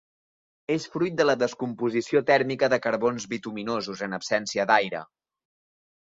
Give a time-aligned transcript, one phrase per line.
[0.75, 5.03] És fruit de la descomposició tèrmica de carbons bituminosos en absència d'aire.